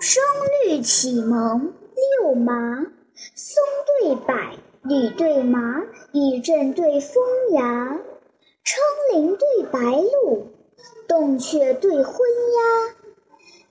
[0.00, 0.22] 声
[0.64, 1.72] 律启蒙
[2.22, 2.86] 六麻，
[3.34, 3.62] 松
[4.00, 4.34] 对柏，
[4.82, 7.98] 吕对麻，雨阵对风崖，
[8.64, 8.80] 称
[9.12, 10.48] 麟对白鹿，
[11.08, 12.94] 洞雀对昏鸦，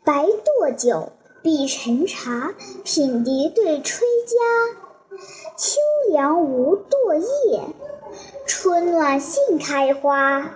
[0.03, 1.11] 白堕酒，
[1.41, 4.75] 碧沉茶，品笛对吹笳。
[5.55, 5.79] 秋
[6.11, 7.61] 凉无堕叶，
[8.45, 10.55] 春暖杏开花。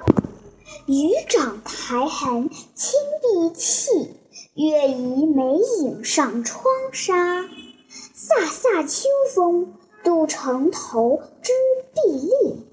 [0.85, 4.15] 雨涨苔痕侵碧砌，
[4.61, 7.41] 月移梅影上窗纱。
[7.41, 11.51] 飒飒秋风渡城头之
[11.95, 12.67] 壁立，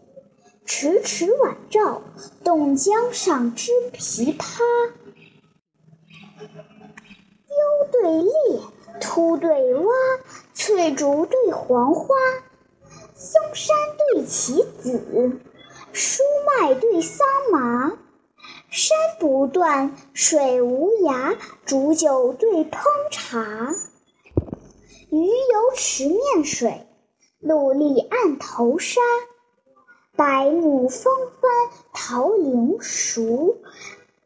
[0.67, 2.03] 迟迟晚照
[2.45, 4.61] 动江上之琵琶。
[7.49, 8.61] 优对劣，
[9.01, 9.89] 凸对洼。
[10.53, 12.15] 翠竹对黄花，
[13.15, 13.75] 松山
[14.13, 15.41] 对棋子，
[15.93, 17.97] 疏麦对桑麻。
[18.71, 23.75] 山不断，水无涯，煮酒对烹茶。
[25.09, 26.87] 鱼游池面水，
[27.41, 29.01] 陆立岸头沙。
[30.15, 31.51] 白木风帆
[31.95, 33.57] 桃林熟，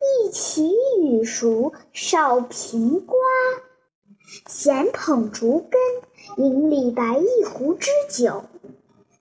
[0.01, 3.17] 一齐雨熟少平瓜。
[4.49, 5.81] 闲捧竹根，
[6.45, 8.43] 饮李白一壶之酒；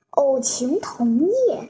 [0.09, 1.69] 偶晴同夜，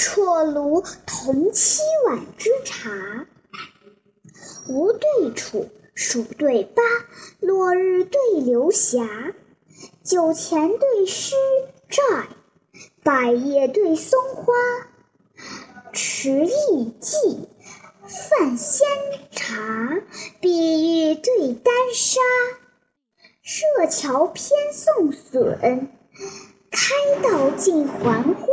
[0.00, 3.26] 啜炉同七碗之茶。
[4.66, 6.82] 吴对楚，蜀对巴，
[7.40, 9.34] 落日对流霞。
[10.02, 11.34] 酒钱对诗
[11.90, 12.28] 债，
[13.02, 14.54] 百叶对松花。
[15.92, 17.50] 持意记，
[18.08, 18.88] 泛仙
[19.30, 20.00] 茶。
[20.40, 22.20] 碧玉对丹砂，
[23.42, 25.90] 设桥偏送笋，
[26.70, 28.46] 开道尽还花。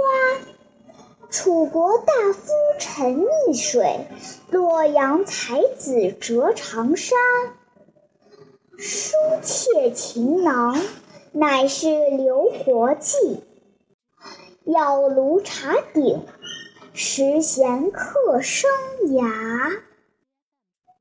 [1.30, 4.08] 楚国大夫沉溺水，
[4.50, 7.16] 洛阳才子折长沙。
[8.78, 10.81] 书妾情囊，
[11.33, 13.43] 乃是留活计。
[14.64, 16.26] 药炉茶鼎，
[16.93, 18.70] 时闲客生
[19.10, 19.82] 涯。